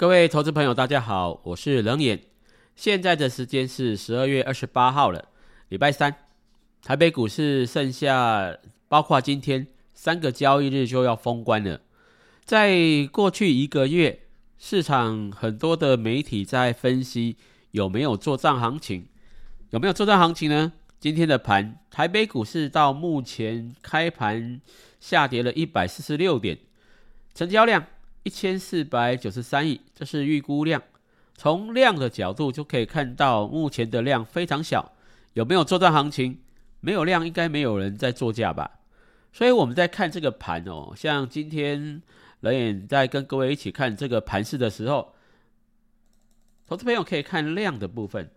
[0.00, 2.18] 各位投资朋友，大家好，我是冷眼。
[2.74, 5.28] 现在的时间是十二月二十八号了，
[5.68, 6.14] 礼拜三，
[6.82, 8.56] 台北股市剩下
[8.88, 11.82] 包括今天三个交易日就要封关了。
[12.46, 12.74] 在
[13.12, 14.20] 过去一个月，
[14.56, 17.36] 市场很多的媒体在分析
[17.72, 19.06] 有没有做账行情，
[19.68, 20.72] 有没有做账行情呢？
[20.98, 24.62] 今天的盘，台北股市到目前开盘
[24.98, 26.56] 下跌了一百四十六点，
[27.34, 27.84] 成交量
[28.22, 30.82] 一千四百九十三亿，这是预估量。
[31.34, 34.92] 从量的角度就可以看到，目前的量非常小。
[35.32, 36.40] 有没有做账行情？
[36.80, 38.80] 没有量，应该没有人在做价吧。
[39.32, 42.02] 所以我们在看这个盘哦，像今天
[42.40, 45.14] 冷眼在跟各位一起看这个盘势的时候，
[46.66, 48.30] 投资朋友可以看量的部分，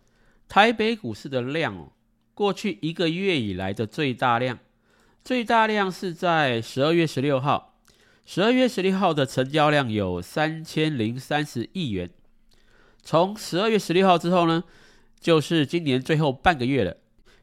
[0.47, 1.91] 台北股市的量哦。
[2.33, 4.59] 过去一个月以来的最大量，
[5.23, 7.72] 最大量是在十二月十六号。
[8.25, 12.09] 十二月十六号的成交量有三千零三十亿元。
[13.03, 14.63] 从十二月十六号之后呢，
[15.19, 16.95] 就是今年最后半个月了。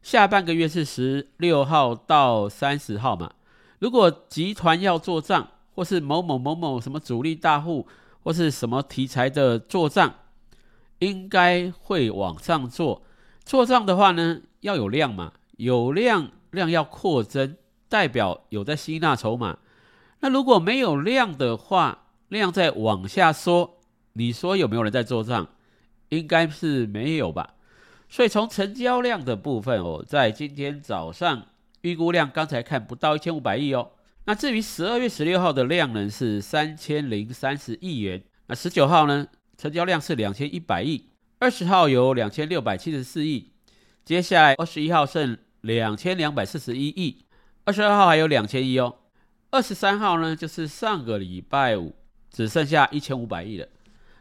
[0.03, 3.35] 下半个月是十六号到三十号嘛。
[3.79, 7.87] 如果集团要做账，或是某某某某什么主力大户，
[8.23, 10.15] 或是什么题材的做账，
[11.01, 13.03] 应该会往上做。
[13.45, 14.41] 做账的话呢？
[14.61, 17.57] 要有量嘛，有量量要扩增，
[17.89, 19.59] 代表有在吸纳筹码。
[20.21, 23.79] 那如果没有量的话，量在往下缩，
[24.13, 25.49] 你说有没有人在做账？
[26.11, 27.55] 应该是没有吧。
[28.09, 31.47] 所以从成交量的部分哦，在今天早上
[31.83, 33.93] 预估量刚才看不到一千五百亿哦。
[34.25, 41.07] 那至于十二月十六号的量呢是三千零三十亿元，那十九号呢成交量是两千一百亿，
[41.39, 43.53] 二十号有两千六百七十四亿。
[44.05, 47.25] 接下来二十一号剩两千两百四十一亿，
[47.65, 48.97] 二十二号还有两千亿哦，
[49.51, 51.95] 二十三号呢就是上个礼拜五
[52.31, 53.67] 只剩下一千五百亿了。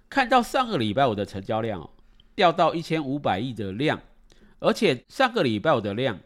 [0.09, 1.89] 看到上个礼拜五的成交量哦，
[2.33, 4.01] 掉到一千五百亿的量，
[4.57, 6.19] 而且上个礼拜五的量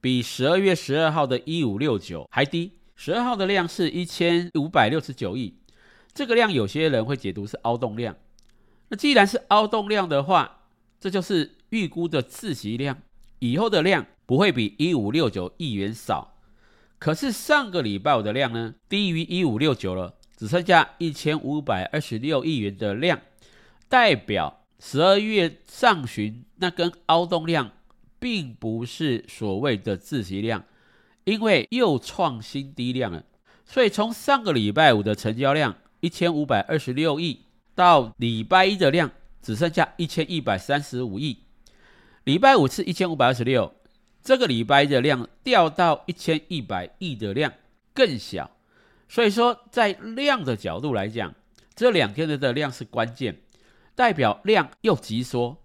[0.00, 5.54] 比十二月十二号的一五六九还低，十二号的量是一千五百六十九亿，
[6.14, 8.16] 这个量有些人会解读是凹动量。
[8.88, 10.62] 那既然是凹动量的话，
[10.98, 12.96] 这就是预估的自息量，
[13.40, 16.31] 以后的量不会比一五六九亿元少。
[17.02, 23.20] 可是上个礼拜五的量呢，低于一五六九了，只剩下一千五百二十六亿元的量，
[23.88, 27.72] 代表十二月上旬那根凹洞量，
[28.20, 30.62] 并不是所谓的自息量，
[31.24, 33.24] 因为又创新低量了。
[33.66, 37.40] 所以从上个礼拜五的成交量一千五百二十六亿，
[37.74, 39.10] 到礼拜一的量。
[39.42, 41.38] 只剩下一千一百三十五亿，
[42.22, 43.74] 礼拜五是一千五百二十六，
[44.22, 47.52] 这个礼拜的量掉到一千一百亿的量
[47.92, 48.50] 更小，
[49.08, 51.34] 所以说在量的角度来讲，
[51.74, 53.40] 这两天的量是关键，
[53.94, 55.58] 代表量又急缩，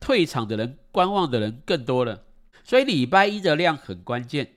[0.00, 2.24] 退场的人、观望的人更多了，
[2.64, 4.54] 所以礼拜一的量很关键。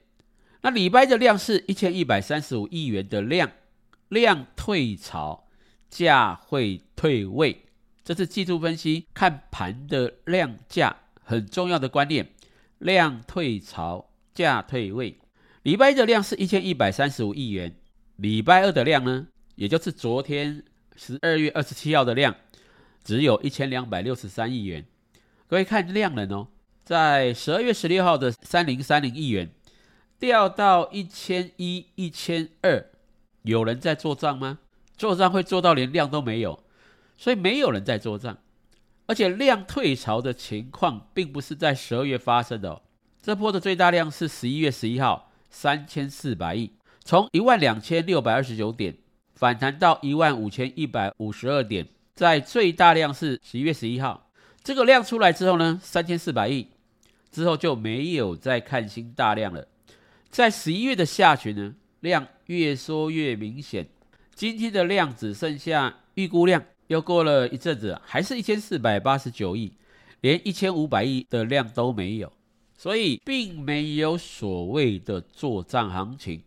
[0.62, 3.52] 那礼拜的量是一千一百三十五亿元的量，
[4.08, 5.46] 量退潮，
[5.88, 7.66] 价会退位。
[8.02, 12.28] 这是技术分析看盘的量价很重要的观念，
[12.78, 15.18] 量退潮，价退位。
[15.62, 17.74] 礼拜一的量是一千一百三十五亿元，
[18.16, 19.26] 礼拜二的量呢，
[19.56, 20.62] 也就是昨天
[20.96, 22.34] 十二月二十七号的量，
[23.02, 24.84] 只有一千两百六十三亿元。
[25.46, 26.48] 各位看量能哦，
[26.84, 29.50] 在十二月十六号的三零三零亿元，
[30.18, 32.86] 掉到一千一、一千二，
[33.42, 34.58] 有人在做账吗？
[34.96, 36.62] 做账会做到连量都没有。
[37.16, 38.36] 所以没有人在做账，
[39.06, 42.70] 而且量退潮的情况并不是在十二月发生的。
[42.70, 42.82] 哦。
[43.22, 46.72] 这波的最大量是十一月十一号三千四百亿，
[47.02, 48.96] 从一万两千六百二十九点
[49.34, 54.30] 反弹到一万五千一百五十二点，在最大量是十一月十一号。
[54.62, 56.68] 这个量出来之后呢，三千四百亿
[57.30, 59.66] 之后就没有再看新大量了。
[60.30, 63.88] 在十一月的下旬呢，量越缩越明显，
[64.34, 66.62] 今天的量只剩下预估量。
[66.88, 69.72] 又过了一阵子，还是一千四百八十九亿，
[70.20, 72.32] 连一千五百亿的量都没有，
[72.76, 76.42] 所以并没有所谓的做账行情。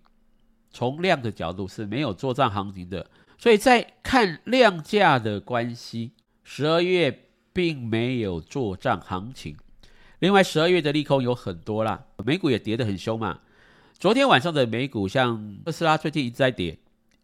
[0.71, 6.11] 从量的角度是没有做账行情的，所以在看量价的关系，
[6.43, 9.57] 十二月并没有做账行情。
[10.19, 13.39] 另外，十二月的利空有很多啦，美股也跌得很凶嘛。
[13.97, 16.77] 昨天晚上的美股，像特斯拉最近一直在跌，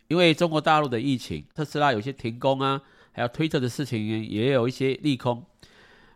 [0.08, 2.82] 因为中国大陆的疫情，特斯拉有些停工啊。
[3.14, 5.46] 还有推特的事情也有一些利空。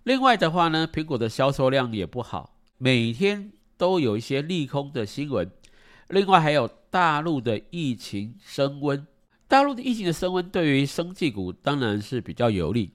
[0.03, 5.49] 另外的话呢，苹果的销售量也不好，每天都有一些利空的新闻。
[6.09, 9.05] 另外还有大陆的疫情升温，
[9.47, 12.93] 大陆的疫情的升温对于生技股当然是比较有利。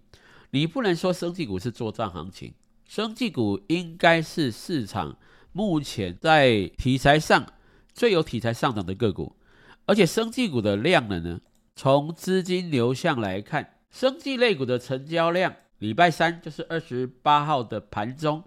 [0.50, 2.54] 你不能说生技股是做账行情，
[2.86, 5.16] 生技股应该是市场
[5.52, 7.46] 目前在题材上
[7.92, 9.36] 最有题材上涨的个股，
[9.84, 11.40] 而且生技股的量能呢，
[11.76, 18.42] 从资金流向来看，生技类股的成交量，礼拜三就是二十八号的盘中，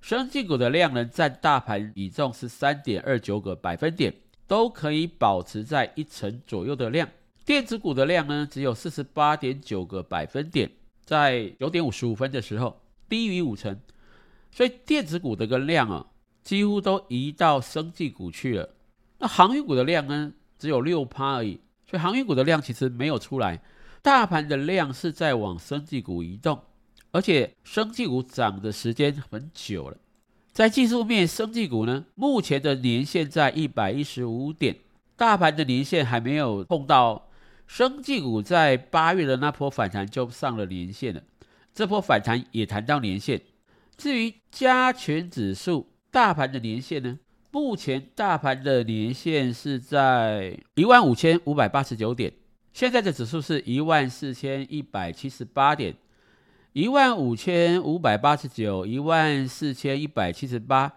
[0.00, 4.12] 生技股的量能占大盘比重是三点二九个百分点，
[4.46, 7.06] 都可以保持在一成左右的量。
[7.44, 10.70] 电子股的量呢，只有四十八点九个百分点。
[11.04, 13.78] 在九点五十五分的时候，低于五成，
[14.50, 16.06] 所以电子股的个量啊，
[16.42, 18.70] 几乎都移到生技股去了。
[19.18, 23.60] 那航运股的量呢，只有六趴而已，所以航运股的量其实没有出来。
[24.02, 26.60] 大盘的量是在往生技股移动，
[27.10, 29.96] 而且生技股涨的时间很久了。
[30.52, 34.76] 在技术面，生技股呢，目前的年线在一百一十五点，
[35.16, 37.28] 大盘的年线还没有碰到。
[37.66, 41.22] 生技股在八月的那波反弹就上了年线了，
[41.72, 43.40] 这波反弹也谈到年线。
[43.96, 47.20] 至于加权指数大盘的年线呢？
[47.52, 52.32] 目前大盘的年线是在一万五千五百八十九点，
[52.72, 55.96] 现在的指数是一万四千一百七十八点，
[56.72, 60.92] 一万五千五百八十九，一万四千一百七十八，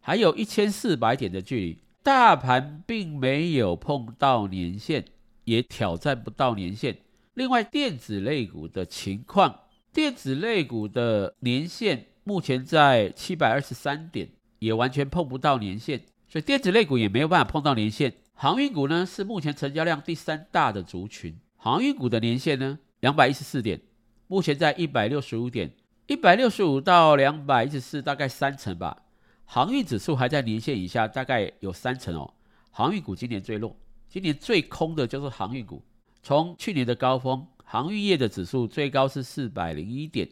[0.00, 5.04] 还有一千四百点的距离，大盘并没有碰到年线。
[5.44, 6.98] 也挑战不到年线。
[7.34, 9.52] 另外，电子类股的情况，
[9.92, 14.28] 电子类股的年线目前在七百二十三点，
[14.60, 18.14] 也完全碰不到年线，所以电子类股也没有办法碰到年线。
[18.34, 23.80] 航运股呢，是目前成交量第三大的族群，航运股的年线呢，两百一十四点，
[24.26, 25.72] 目前在一百六十五点，
[26.06, 29.02] 一百六十五到两百一十四，大概三成吧。
[29.44, 32.34] 航运指数还在年线以下，大概有三成哦。
[32.70, 33.76] 航运股今年最弱。
[34.08, 35.82] 今年最空的就是航运股，
[36.22, 40.28] 从去年的高峰，航运业的指数最高是四百零一点，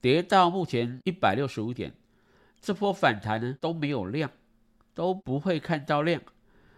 [0.00, 1.92] 跌到目前一百六十五点，
[2.60, 4.30] 这波反弹呢都没有量，
[4.94, 6.20] 都不会看到量。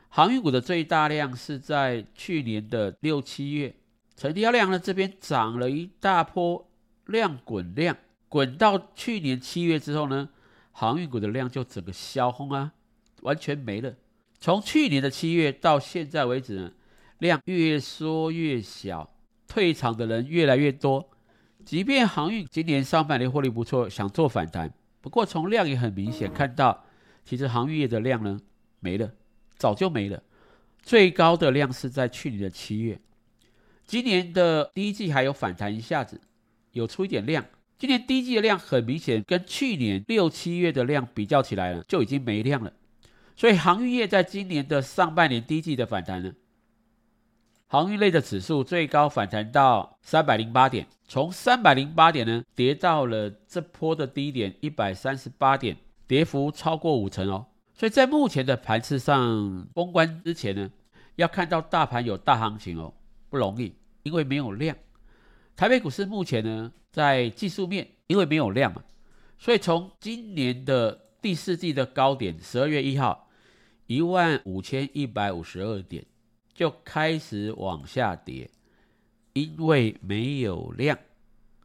[0.08, 3.74] 航运股的最大量是在去年的六七月，
[4.16, 6.66] 成交量呢这边涨了一大波
[7.06, 7.96] 量滚量，
[8.28, 10.28] 滚到去年七月之后呢，
[10.72, 12.72] 航运股的量就整个消轰啊，
[13.22, 13.94] 完全没了。
[14.38, 16.72] 从去年的七月到现在为止呢，
[17.18, 19.10] 量越缩越小，
[19.46, 21.10] 退场的人越来越多。
[21.64, 26.84] 即便航运今年上半年获利不错，想做反弹，不过从量也很明显看到，
[27.24, 28.38] 其实航运业的量呢
[28.80, 29.10] 没了，
[29.56, 30.22] 早就没了。
[30.82, 33.00] 最高的量是在去年的七月，
[33.86, 36.20] 今年的第一季还有反弹一下子，
[36.72, 37.44] 有出一点量。
[37.78, 42.72] 今年第一季的量很明显跟去年六七月的量比较起来了，就已经没量了。
[43.36, 46.32] 所以航运业在今年的上半年第一季的反弹呢，
[47.66, 55.76] 航运类的指数最高反弹到三百零八点，从三百零八点呢跌到了这波的低点一百三十八点，
[56.06, 57.46] 跌幅超过五成哦。
[57.76, 60.70] 所以在目前的盘次上封关之前呢，
[61.16, 62.94] 要看到大盘有大行情哦
[63.28, 64.76] 不容易，因为没有量。
[65.54, 68.82] 台北股市目前呢在技术面，因为没有量嘛，
[69.38, 73.24] 所以从今年的第四季的高点十二月一号。
[73.88, 76.04] 一万五千一百五十二点
[76.52, 78.50] 就开始往下跌，
[79.32, 80.98] 因为没有量，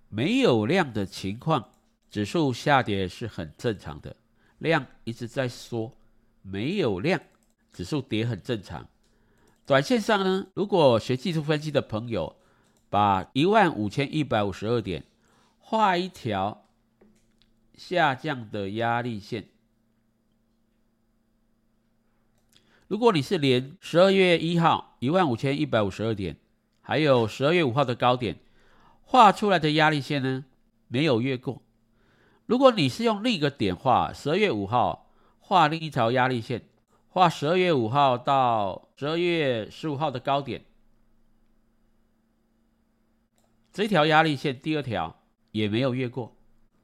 [0.08, 1.72] 没有量的情况，
[2.12, 4.16] 指数下跌是很正常的。
[4.60, 5.92] 量一直在缩，
[6.42, 7.22] 没有量，
[7.72, 8.88] 指数跌很正常。
[9.66, 12.36] 短线上呢，如果学技术分析的朋友，
[12.90, 15.04] 把一万五千一百五十二点
[15.60, 16.66] 画一条
[17.76, 19.48] 下降的压力线。
[22.88, 26.36] 如果你是连十二月一号一万五千一百五十二点，
[26.82, 28.38] 还有十二月五号的高点
[29.04, 30.44] 画出来的压力线呢，
[30.90, 31.62] 没有越过。
[32.46, 35.10] 如果你是用另一个点画，十二月五号
[35.52, 36.62] 画另一条压力线，
[37.10, 40.64] 画十二月五号到十二月十五号的高点，
[43.74, 46.38] 这条压力线第二条也没有越过，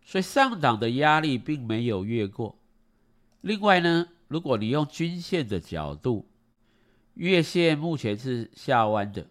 [0.03, 2.59] 所以上涨的压力并没有越过。
[3.39, 4.09] 另外呢？
[4.27, 6.27] 如果你用均线的角度，
[7.13, 9.29] 月线目前是下弯的，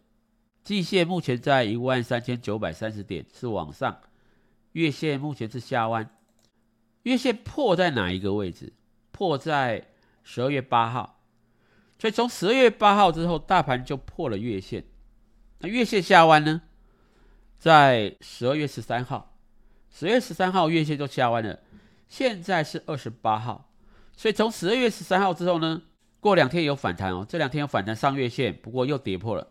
[0.64, 4.00] 季线目前在一万三千九百三十点是往上，
[4.72, 6.08] 月线目前是下弯，
[7.02, 8.72] 月线破在哪一个位置？
[9.16, 9.86] 破在
[10.22, 11.22] 十二月八号，
[11.98, 14.84] 所以从十二月八号之后，大盘就破了月线。
[15.60, 16.60] 那月线下弯呢？
[17.58, 19.38] 在十二月十三号，
[19.90, 21.58] 十月十三号月线就下弯了，
[22.10, 23.72] 现在是二十八号。
[24.14, 25.80] 所以从十二月十三号之后呢，
[26.20, 29.48] 过两天有反弹哦，这两天有反弹上月线，不过又跌破了，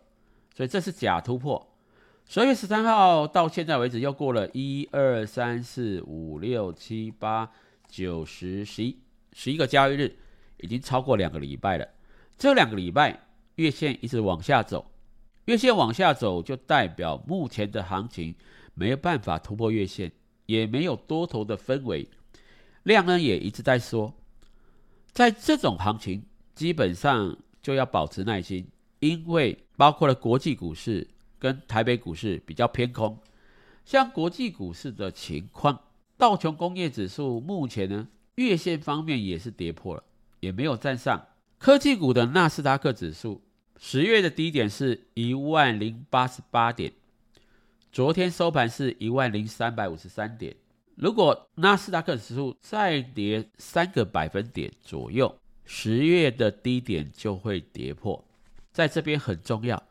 [0.54, 1.74] 所以这是假突破。
[2.28, 7.50] 十二月十三号到现在为止，又过了一二三四五六七八
[7.88, 8.98] 九十十一
[9.38, 10.16] 十一个交易日，
[10.56, 11.86] 已经超过两个礼拜了。
[12.38, 14.90] 这两个礼拜月线一直往下走，
[15.44, 18.34] 月线往下走就代表目前的行情
[18.72, 20.10] 没有办法突破月线，
[20.46, 22.08] 也没有多头的氛围，
[22.84, 24.14] 量呢也一直在缩。
[25.12, 26.24] 在这种行情，
[26.54, 28.66] 基本上就要保持耐心，
[29.00, 31.08] 因为包括了国际股市。
[31.38, 33.18] 跟台北股市比较偏空，
[33.84, 35.78] 像国际股市的情况，
[36.16, 40.04] 道琼工业指数目前呢月线方面也是跌破了，
[40.40, 41.26] 也没有站上。
[41.58, 43.42] 科技股的纳斯达克指数
[43.78, 46.92] 十月的低点是一万零八十八点，
[47.90, 50.54] 昨天收盘是一万零三百五十三点。
[50.96, 58.22] 如果纳斯达克指数再跌三个百分点左右，十月的低点就会跌破，
[58.70, 59.82] 在这边很重要。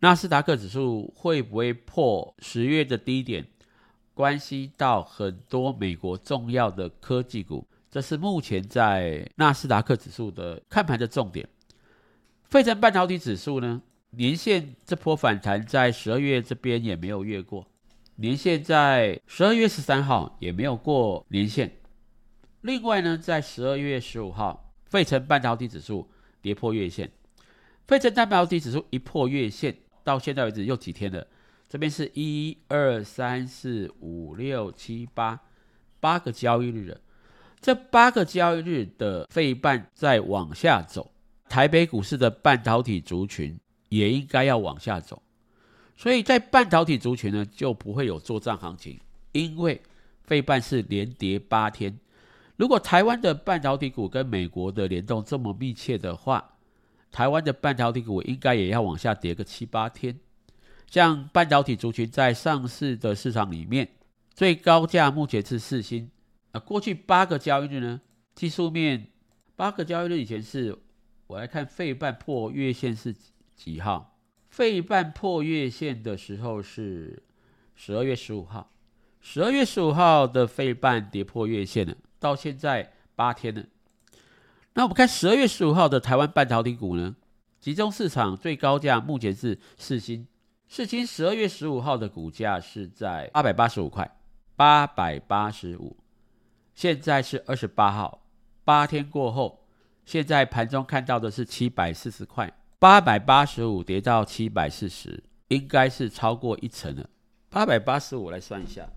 [0.00, 3.46] 纳斯达克指数会不会破十月的低点，
[4.12, 11.46] 关系到很多美国重要的科技股，这是目前在纳斯达克指数的看盘的重点。
[12.48, 13.82] 费城半导体指数呢，
[14.12, 17.66] 年线这波反弹在十二月这边也没有越过，
[18.16, 21.70] 年线在十二月十三号也没有过年线。
[22.62, 26.08] 另外呢，在十二月十五号，费城半导体指数
[26.40, 27.12] 跌破月线，
[27.86, 29.76] 费城半导体指数一破月线。
[30.02, 31.26] 到现在为止又几天了？
[31.68, 35.38] 这边是一二三四五六七八
[36.00, 36.98] 八个交易日了。
[37.62, 41.12] 这八个交易日的费半在往下走，
[41.48, 43.56] 台北股市的半导体族群
[43.88, 45.22] 也应该要往下走。
[45.96, 48.98] 所以在半导体族群呢，就不会有做账行情，
[49.30, 49.80] 因为
[50.24, 51.96] 费半是连跌八天。
[52.56, 56.56] 如果台湾的半导体股跟美国的联动这么密切的话，
[57.12, 60.18] 台湾的半导体股应该也要往下跌个七八天。
[60.90, 63.88] 像半导体族群在上市的市场里面，
[64.34, 66.10] 最高价目前是四星。
[66.52, 68.00] 啊，过去八个交易日呢，
[68.34, 69.08] 技术面
[69.56, 70.78] 八个交易日以前是，
[71.26, 73.14] 我来看费半破月线是
[73.56, 74.16] 几号？
[74.50, 77.22] 费半破月线的时候是
[77.74, 78.70] 十二月十五号。
[79.20, 83.64] 十二月十五号的费半跌破月线了，到现在八天了。
[84.74, 87.16] 那我们看十二月十五号的台湾半导体股呢？
[87.60, 90.26] 集中市场最高价目前是四星，
[90.68, 94.18] 四星十二月十五号的股价是在八百八十五块，
[94.56, 95.96] 八百八十五。
[96.74, 98.26] 现在是二十八号，
[98.64, 99.66] 八天过后，
[100.04, 107.08] 现在盘中看到的是七百四十块，八百八十五跌到七百四十，应该是超过一成了。
[107.48, 108.88] 八百八十五来算一下，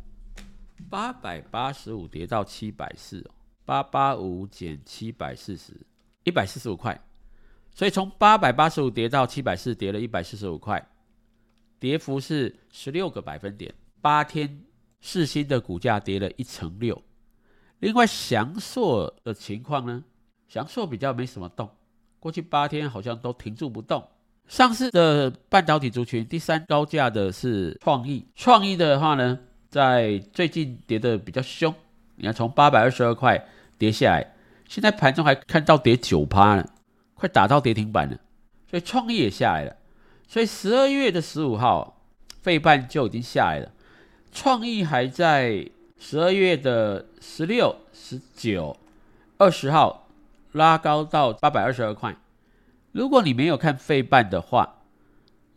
[0.90, 3.30] 八百八十五跌到七百四。
[3.68, 5.74] 八八五减七百四十，
[6.24, 7.04] 一百四十五块，
[7.74, 10.88] 所以从八百八十五跌到七百四，跌了一百四十五块，
[11.80, 13.74] 跌幅是十六个百分点。
[14.02, 14.64] 八天
[15.02, 17.02] 四星的股价跌了一成六。
[17.80, 20.04] 另外翔硕的情况呢？
[20.48, 21.70] 翔硕比较没什么动，
[22.20, 24.04] 过去八天好像都停住不动。
[24.48, 29.40] 上市的半导体族群第三高价的是创意，创意的话呢，
[29.70, 31.74] 在最近跌的比较凶。
[32.16, 33.46] 你看从八百二十二块。
[33.78, 34.34] 跌下来，
[34.70, 36.66] 现在盘中还看到跌九趴了，
[37.14, 38.18] 快打到跌停板了，
[38.70, 39.76] 所以创意也下来了。
[40.30, 42.02] 所以十二月的十五号，
[42.42, 43.70] 费半就已经下来了。
[44.32, 48.78] 创意还在十二月的十六、十九、
[49.38, 50.08] 二十号
[50.52, 52.16] 拉高到八百二十二块。
[52.92, 54.82] 如果你没有看费半的话，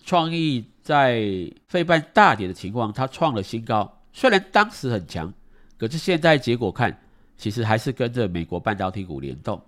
[0.05, 4.01] 创意在费半大跌的情况，它创了新高。
[4.13, 5.33] 虽然当时很强，
[5.77, 7.01] 可是现在结果看。
[7.41, 9.63] 其实还是跟着美国半导体股联动，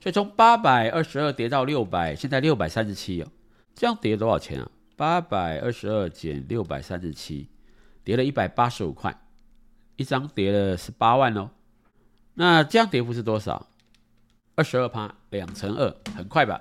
[0.00, 3.28] 所以从八百二十二跌到六百，现在六百三十七哦，
[3.74, 4.70] 这样跌多少钱啊？
[4.96, 7.46] 八百二十二减六百三十七，
[8.02, 9.14] 跌了一百八十五块，
[10.00, 11.50] 一张跌了十八万哦。
[12.32, 13.68] 那这样跌幅是多少？
[14.54, 16.58] 二十二趴，两成二，很快吧？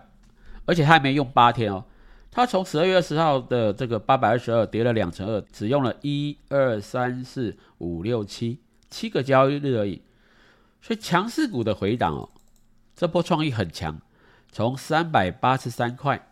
[0.66, 1.86] 而且他还没用八天哦，
[2.30, 10.02] 他从十二月二十号的这个八百二十二跌了两成二，只用了一二三四五六七七个交易日而已。
[10.82, 12.30] 所以强势股的回档哦，
[12.94, 14.02] 这波创意很强，
[14.52, 16.28] 从三百八十三块，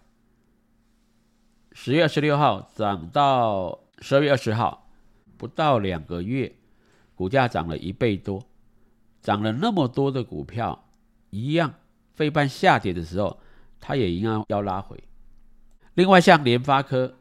[1.71, 4.89] 十月二十六号涨到十二月二十号，
[5.37, 6.53] 不到两个月，
[7.17, 8.45] 股价涨了一倍多，
[9.21, 10.87] 涨了那么多的股票，
[11.31, 11.73] 一样，
[12.13, 13.39] 非半下跌的时候，
[13.79, 15.03] 它也一样要拉回。
[15.95, 17.17] 另外像联发科，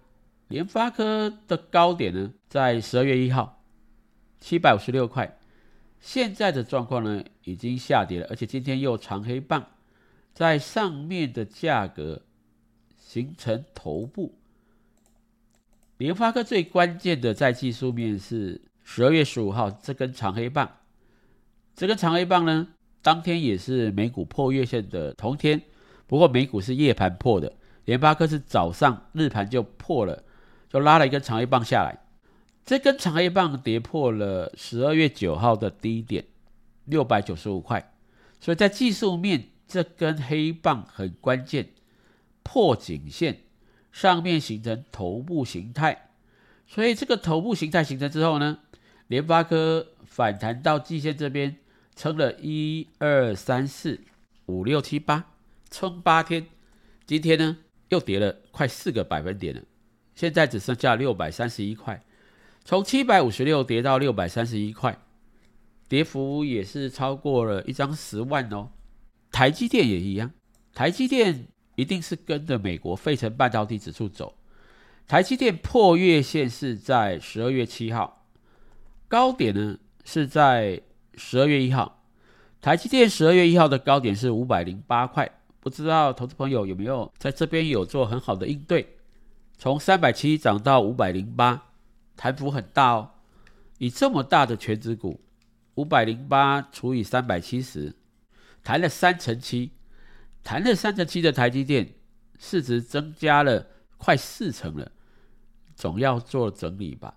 [0.48, 3.62] 联发科的高点呢，在十二月一号，
[4.38, 5.38] 七百五十六块。
[5.98, 9.66] 现在的状况呢，已经下跌了，而且今天又长黑棒，
[10.34, 12.20] 在上面的价格
[12.98, 14.34] 形成头部，
[15.96, 20.70] 联发科最关键的在技术面是十二月十五号这根长黑棒，
[21.74, 22.68] 这根长黑棒呢，
[23.02, 25.60] 当天也是美股破月线的同天，
[26.06, 27.52] 不过美股是夜盘破的，
[27.84, 30.22] 联发科是早上日盘就破了，
[30.70, 31.98] 就拉了一根长黑棒下来。
[32.64, 36.24] 这根长黑棒跌破了十二月九号的低点
[36.84, 37.92] 六百九十五块，
[38.40, 41.70] 所以在技术面这根黑棒很关键，
[42.44, 43.40] 破颈线
[43.90, 46.10] 上面形成头部形态，
[46.68, 48.60] 所以这个头部形态形成之后呢，
[49.08, 51.56] 联发科反弹到季线这边
[51.94, 54.00] 撑了一二三四
[54.46, 55.24] 五六七八，
[55.70, 56.46] 撑八天，
[57.06, 57.58] 今天呢
[57.88, 59.62] 又跌了快四个百分点了，
[60.14, 62.02] 现在只剩下六百三十一块。
[62.64, 64.98] 从七百五十六跌到六百三十一块，
[65.88, 68.70] 跌幅也是超过了一张十万哦。
[69.30, 70.32] 台积电也一样，
[70.74, 71.46] 台积电
[71.76, 74.36] 一定是跟着美国费城半导体指数走。
[75.06, 78.15] 台积电破月线是在十二月七号，
[79.08, 80.80] 高点呢是在
[81.14, 82.04] 十二月一号。
[82.60, 88.96] 台积电十二月一号的高点是五百零八块，不知道投资朋友有没有在这边有做很好的应对？
[89.56, 91.62] 从三百七涨到五百零八。
[92.18, 93.10] 弹幅很大哦，
[93.76, 95.20] 以这么大的全值股，
[95.74, 97.94] 五百零八除以三百七十，
[98.62, 99.72] 弹了三成七，
[100.42, 101.92] 弹了三成七的台积电
[102.38, 103.66] 市值增加了
[103.98, 104.90] 快四成了，
[105.74, 107.14] 总要做整理吧。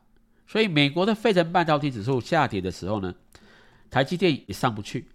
[0.51, 3.13] 所以美国的费城半导体指数下跌的时候呢，
[3.91, 5.08] 台积电也上不去，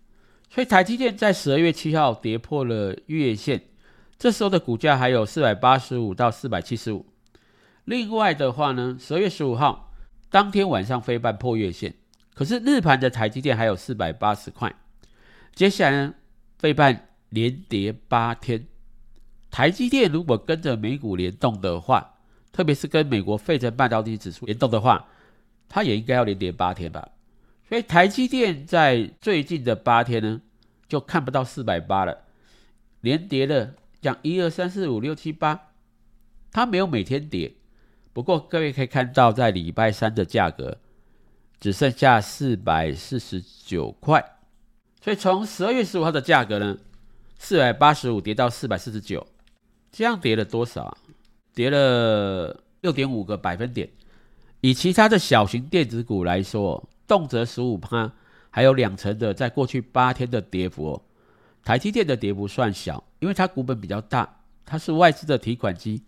[0.48, 3.60] 所以台积电在十二月七号跌破了月线，
[4.16, 7.04] 这时候的股价还有四百八十五到四百七十五。
[7.84, 9.92] 另外的话呢，十二月十五号
[10.30, 11.92] 当天晚上飞半破月线，
[12.32, 14.72] 可是日盘的台积电还有四百八十块。
[15.52, 16.14] 接下来呢，
[16.58, 18.68] 飞半连跌八天，
[19.50, 22.14] 台积电如果跟着美股联动的话，
[22.52, 25.08] 特别是跟美国费城半导体指数联动的话，
[25.68, 27.10] 它也应该要连跌八天吧。
[27.68, 30.40] 所以台积电在最近的八天呢，
[30.86, 32.24] 就看不到四百八了，
[33.00, 35.72] 连跌了讲一二三四五六七八，
[36.52, 37.54] 它没有每天跌。
[38.12, 40.78] 不过各位可以看到，在礼拜三的价格
[41.58, 44.22] 只剩下四百四十九块，
[45.00, 46.76] 所以从十二月十五号的价格呢，
[47.38, 49.26] 四百八十五跌到四百四十九，
[49.90, 50.98] 这样跌了多少啊？
[51.54, 53.88] 跌了六点五个百分点。
[54.64, 58.10] 以其他的小型电子股来说，动辄十五趴，
[58.48, 61.02] 还有两成的，在过去八天的跌幅，
[61.62, 66.02] 台积电的跌幅算小，因为它股本比较大，它是外资的提款机，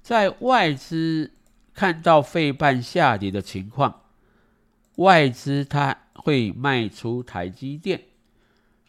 [0.00, 1.32] 在外资。
[1.74, 4.00] 看到费半下跌的情况，
[4.94, 8.00] 外资它会卖出台积电，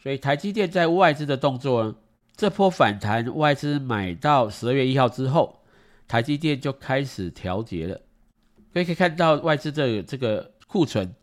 [0.02, 1.94] 所以台积电在外资的动作呢，
[2.34, 5.60] 这波反弹外资买到十二月一号之后，
[6.06, 8.00] 台积电就开始调节了。
[8.72, 11.14] 可以可以看到外资的这个库存，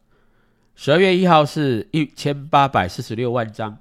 [0.76, 3.80] 十二月一号是一千八百四十六万张，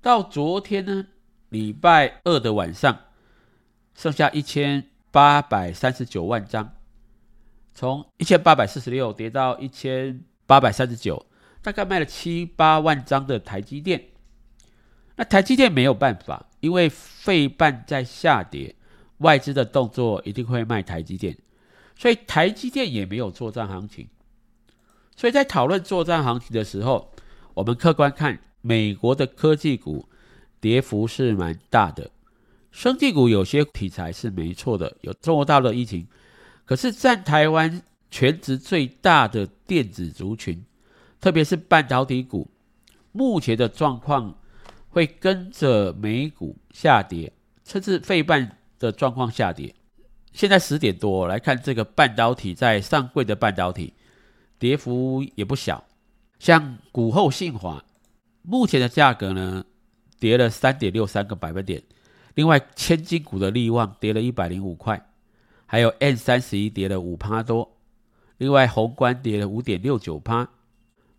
[0.00, 1.06] 到昨天呢，
[1.48, 2.98] 礼拜二的晚上
[3.94, 4.86] 剩下一千。
[5.12, 6.72] 八百三十九万张，
[7.74, 11.26] 从一千八百四十六跌到一千八百三十九，
[11.62, 14.00] 大概卖了七八万张的台积电。
[15.16, 18.72] 那台积电没有办法，因为费半在下跌，
[19.18, 21.36] 外资的动作一定会卖台积电，
[22.00, 24.08] 所以台积电也没有作战行情。
[25.14, 27.12] 所以在讨论作战行情的时候，
[27.52, 30.08] 我们客观看美国的科技股
[30.62, 32.10] 跌幅是蛮大的。
[32.72, 36.06] 生技股有些题材是没错的，有中国大陆疫情，
[36.64, 40.64] 可是占台湾全值最大的电子族群，
[41.20, 42.48] 特别是半导体股，
[43.12, 44.38] 目前的状况
[44.88, 47.30] 会跟着美股下跌，
[47.62, 49.74] 甚至费半的状况下跌。
[50.32, 53.94] 现在十点多来看，这个半导体在上柜的半导体
[54.58, 55.84] 跌幅也不小，
[56.38, 57.84] 像股后信华，
[58.42, 59.64] 目前的价格呢
[60.18, 61.82] 跌了三点六三个百分点。
[62.34, 65.10] 另外，千金股的利旺跌了一百零五块，
[65.66, 67.76] 还有 N 三十一跌了五趴多。
[68.38, 70.48] 另外，宏观跌了五点六九趴，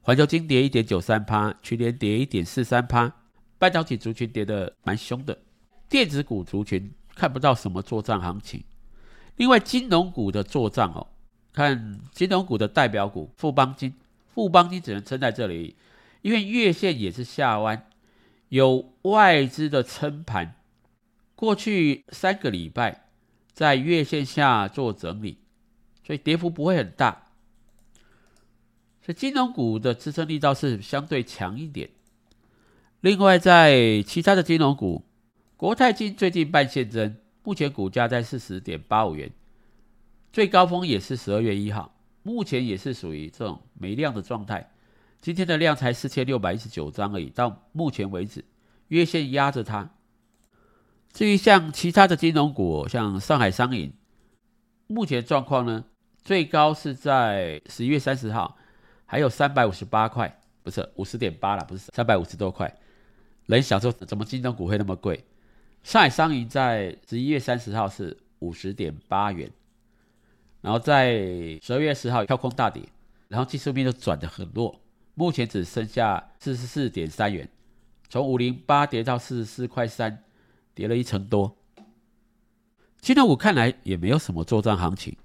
[0.01, 3.13] 环球金跌一点九三趴，群联跌一点四三趴。
[3.59, 5.37] 半导体族群跌得蛮凶的，
[5.87, 8.63] 电子股族群看不到什么做账行情。
[9.37, 11.07] 另外，金融股的做账哦，
[11.51, 13.93] 看金融股的代表股富邦金，
[14.33, 15.75] 富邦金只能撑在这里，
[16.21, 17.87] 因为月线也是下弯，
[18.49, 20.55] 有外资的撑盘。
[21.35, 23.07] 过去三个礼拜
[23.51, 25.39] 在月线下做整理，
[26.05, 27.29] 所以跌幅不会很大。
[29.03, 31.89] 所以金融股的支撑力道是相对强一点。
[32.99, 35.03] 另外，在其他的金融股，
[35.57, 39.31] 国泰金最近半现增，目前股价在四十点八五元，
[40.31, 44.71] 最高峰也是十二月一号，目前也是属于这种没量的状态。
[45.19, 48.45] 今天的量才四千六百一十九张而已，到目前为止，
[48.87, 49.89] 月线压着它。
[51.13, 53.93] 至于像其他的金融股，像上海商银，
[54.87, 55.85] 目前状况呢，
[56.23, 58.57] 最高是在十一月三十号，
[59.05, 62.73] 还有三百五十八块，不是五十点八了，不是三百五十多块。
[63.47, 65.25] 人想说，怎么金融股会那么贵？
[65.83, 69.51] 上海商银在十一月三十号是五十点八元，
[70.61, 71.13] 然后在
[71.61, 72.83] 十二月十号跳空大跌，
[73.27, 74.79] 然后技术面就转得很弱，
[75.15, 77.49] 目前只剩下四十四点三元，
[78.09, 80.23] 从五零八跌到四十四块三，
[80.75, 81.57] 跌了一成多。
[82.99, 85.17] 金融股看来也没有什么做账行情。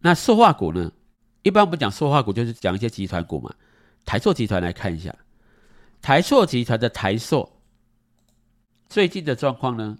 [0.00, 0.92] 那塑化股呢？
[1.42, 3.54] 一般我们讲塑化股就是讲一些集团股嘛。
[4.04, 5.14] 台塑集团来看一下，
[6.02, 7.57] 台塑集团的台塑。
[8.88, 9.98] 最近的状况呢，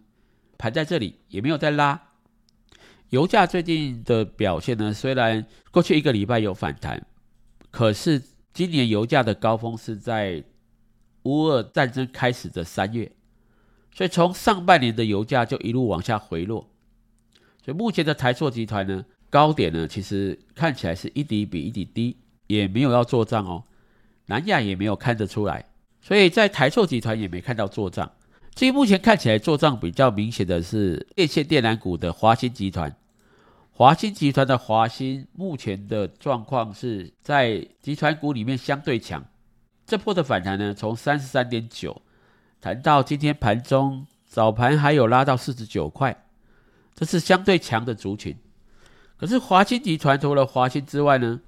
[0.56, 2.08] 盘在这里也没有在拉。
[3.10, 7.06] 油价最近的表现呢，虽然过去一个礼拜有反弹，
[7.70, 8.22] 可是
[8.52, 10.42] 今年油价的高峰是在
[11.24, 13.12] 乌俄战争开始的三月，
[13.94, 16.70] 所以从上半年的油价就一路往下回落。
[17.64, 23.64] 所以目前的台塑集团呢，高点呢，其实看起来是一底比一底低，也没有要做账哦。
[24.26, 25.66] 南亚也没有看得出来，
[26.00, 28.10] 所以在台塑集团也没看到做账。
[28.58, 32.92] 至于目前看起来做账比较明显的是电线电缆股的华兴集团，
[33.70, 39.24] 华兴集团的华兴目前的状况是在集团股里面相对强。
[39.86, 42.02] 这波的反弹呢，从三十三点九
[42.60, 46.24] 谈到今天盘中早盘还有拉到四十九块，
[46.96, 48.36] 这是相对强的族群。
[49.16, 51.40] 可是华兴集团除了华兴之外呢，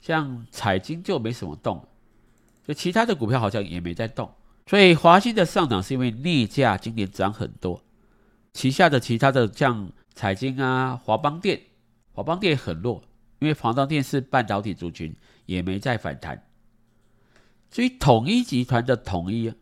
[0.00, 1.88] 像彩金就没什么动，
[2.64, 4.30] 就其他的股票好像也没在动。
[4.68, 7.84] 所以华兴的上涨是因为镍价今年涨很多，
[8.52, 11.60] 旗下的其他的像彩晶啊、华邦电，
[12.12, 13.04] 华邦电很弱，
[13.38, 16.42] 因为华邦电是半导体族群，也没再反弹。
[17.70, 19.54] 至于统一集团的统一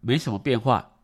[0.00, 0.96] 没什么变化，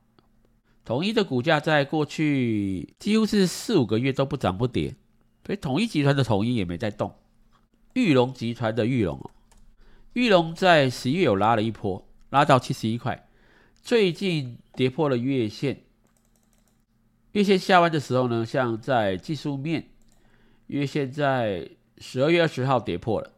[0.84, 4.96] 统一的股价在过去几乎是四五个月都不涨不跌，
[5.46, 7.14] 所以统一集团的统一也没在动。
[7.92, 9.30] 玉龙集团的玉龙，
[10.14, 13.23] 玉龙在十一月有拉了一波，拉到七十一块。
[13.84, 15.82] 最近跌破了月线，
[17.32, 19.90] 月线下弯的时候呢，像在技术面，
[20.68, 21.68] 月线在
[21.98, 23.32] 十二月二十号跌破了，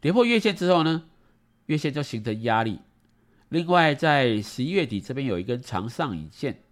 [0.00, 1.04] 跌破月线之后呢，
[1.66, 2.78] 月线就形成压力。
[3.50, 6.62] 另外，在十一月底这边有一根长上影线，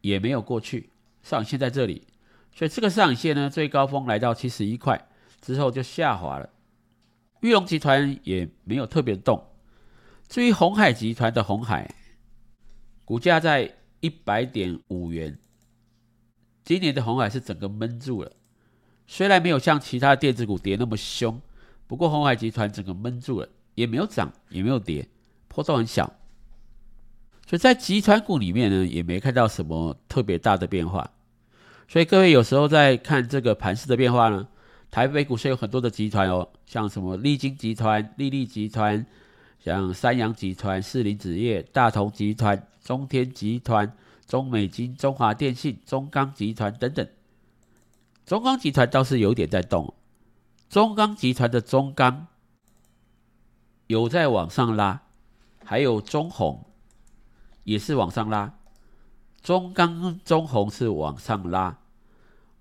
[0.00, 0.90] 也没有过去，
[1.22, 2.02] 上影线在这里，
[2.52, 5.08] 所以这个上影线呢，最高峰来到七十一块
[5.40, 6.50] 之后就下滑了。
[7.42, 9.51] 玉龙集团也没有特别动。
[10.32, 11.94] 至于红海集团的红海，
[13.04, 15.38] 股价在一百点五元。
[16.64, 18.32] 今年的红海是整个闷住了，
[19.06, 21.38] 虽然没有像其他电子股跌那么凶，
[21.86, 25.06] 不过红海集团整个闷住了，也没有涨，也没有跌，
[25.48, 26.06] 波动很小。
[27.46, 31.10] 所以在集团股里面呢，也没看到什么特别大的变化。
[31.86, 34.48] 所以各位有时候在看这个盘势的变化呢，
[34.90, 39.04] 台北股市有很多的集团哦，像什么利金集团、利利集团。
[39.64, 43.96] 像三洋集团、四林纸业、大同集团、中天集团、
[44.26, 47.06] 中美金、中华电信、中钢集团等等，
[48.26, 49.94] 中钢集团倒是有点在动。
[50.68, 52.26] 中钢集团的中钢
[53.86, 55.02] 有在往上拉，
[55.64, 56.66] 还有中红
[57.62, 58.52] 也是往上拉。
[59.42, 61.78] 中钢、中红是往上拉，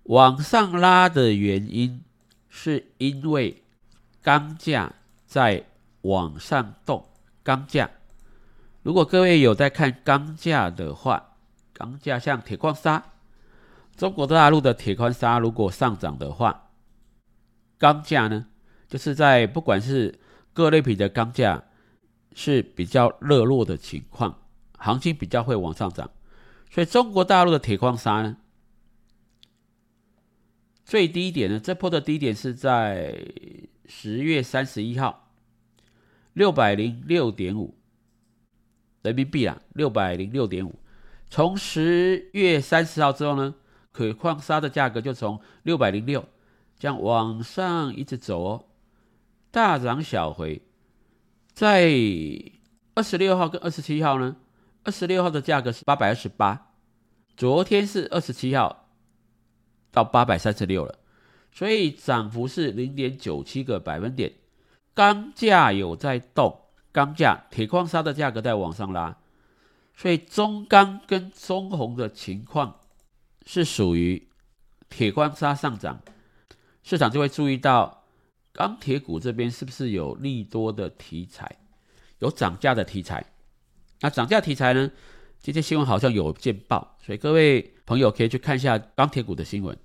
[0.04, 2.04] 往上拉的原因
[2.48, 3.64] 是因为
[4.22, 4.94] 钢价
[5.26, 5.66] 在。
[6.02, 7.06] 往上动
[7.44, 7.90] 钢价，
[8.82, 11.38] 如果各位有在看钢价的话，
[11.74, 13.04] 钢价像铁矿砂，
[13.96, 16.70] 中国大陆的铁矿砂如果上涨的话，
[17.78, 18.48] 钢价呢，
[18.88, 20.20] 就是在不管是
[20.54, 21.64] 各类品的钢价
[22.34, 24.40] 是比较热络的情况，
[24.78, 26.10] 行情比较会往上涨。
[26.70, 28.38] 所以中国大陆的铁矿砂呢，
[30.86, 33.16] 最低点呢，这波的低点是在
[33.86, 35.28] 十月三十一号。
[36.34, 37.78] 六百零六点五
[39.02, 40.80] 人民币啦，六百零六点五。
[41.30, 43.56] 从十月三十号之后呢，
[43.92, 46.28] 可矿砂的价格就从六百零六
[46.78, 48.66] 这样往上一直走哦，
[49.50, 50.62] 大涨小回。
[51.54, 51.90] 在
[52.96, 54.38] 二十六号跟二十七号呢，
[54.84, 56.74] 二十六号的价格是八百二十八，
[57.36, 58.90] 昨天是二十七号
[59.92, 61.00] 到八百三十六了，
[61.52, 64.34] 所以涨幅是零点九七个百分点。
[64.94, 69.18] 钢价有在动，钢价铁矿砂的价格在往上拉，
[69.96, 72.80] 所以中钢跟中红的情况
[73.46, 74.28] 是属于
[74.90, 76.02] 铁矿砂上涨，
[76.84, 78.04] 市场就会注意到
[78.52, 81.58] 钢铁股这边是不是有利多的题材，
[82.20, 83.26] 有涨价的题材。
[84.02, 84.92] 那涨价题材呢？
[85.40, 89.76] 今天新闻好像有见报，所以各位朋友可以去看一下钢铁股的新闻。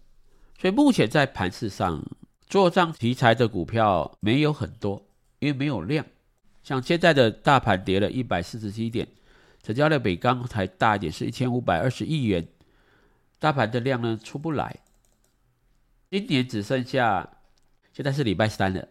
[0.60, 2.04] 所以目前在盘市上
[2.46, 5.04] 做账题材的股票没有很多，
[5.40, 6.06] 因为没有量。
[6.62, 9.06] 像现在的大盘跌了一百四十七点，
[9.62, 12.46] 成交量比刚才大一点，是一千五百二十亿元。
[13.38, 14.76] 大盘的量呢出不来。
[16.10, 17.28] 今年只剩下，
[17.92, 18.88] 现在是礼拜三了，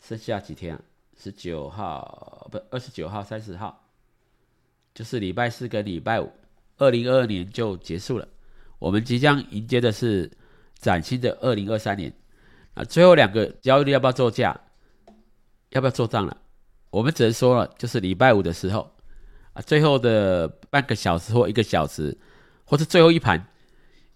[0.00, 0.78] 剩下几天？
[1.16, 3.86] 十九号不，二十九号、三十号。
[4.94, 6.32] 就是礼拜四跟礼拜五，
[6.78, 8.26] 二零二二年就结束了。
[8.78, 10.30] 我们即将迎接的是
[10.74, 12.12] 崭新的二零二三年。
[12.74, 14.58] 啊，最后两个交易日要不要做价？
[15.70, 16.36] 要不要做账了？
[16.90, 18.92] 我们只能说了，就是礼拜五的时候，
[19.52, 22.18] 啊，最后的半个小时或一个小时，
[22.64, 23.46] 或是最后一盘，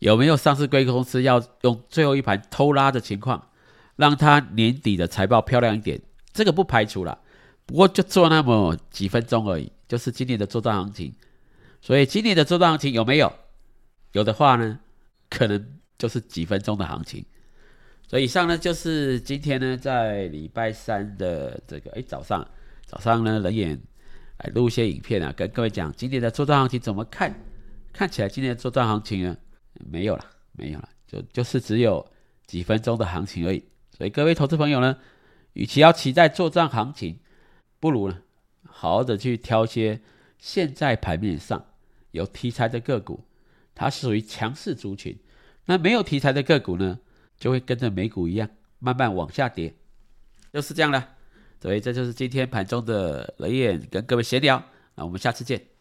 [0.00, 3.50] 有没有上市贵公司要用最后一盘偷拉的情况，
[3.94, 6.00] 让它年底的财报漂亮一点？
[6.32, 7.20] 这个不排除了，
[7.64, 9.70] 不过就做那么几分钟而已。
[9.86, 11.14] 就是今年的做账行情，
[11.80, 13.32] 所以今年的做账行情有没有？
[14.10, 14.80] 有的话呢，
[15.30, 17.24] 可能就是几分钟的行情。
[18.06, 22.46] 所以以上呢，就是今天呢，在礼拜三的这个哎早上，
[22.86, 23.80] 早上呢，人眼
[24.38, 27.34] 来录一些影片啊，跟各位讲今年的做账行情怎么看？
[27.92, 29.36] 看起来今年的做账行情呢，
[29.90, 32.04] 没有了，没有了，就就是只有
[32.46, 33.64] 几分钟的行情而已。
[33.96, 34.96] 所以各位投资朋友呢，
[35.54, 37.18] 与其要期待做账行情，
[37.80, 38.18] 不如呢。
[38.66, 40.00] 好好的去挑一些
[40.36, 41.64] 现在盘面上
[42.10, 43.24] 有题材的个股，
[43.74, 45.16] 它属于强势族群。
[45.66, 46.98] 那没有题材的个股呢，
[47.44, 49.74] 就会跟着美股一样慢慢往下跌，
[50.50, 51.10] 就是这样了。
[51.60, 54.64] 所以这就是今天盘中的雷眼跟各位闲聊。
[54.94, 55.73] 那我们下次见。